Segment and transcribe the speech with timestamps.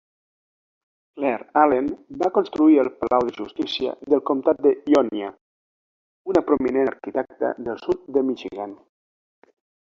[1.17, 1.89] Claire Allen
[2.21, 5.31] va construir el Palau de Justícia del comtat de Ionia,
[6.35, 8.79] una prominent arquitecta del sud de Michigan.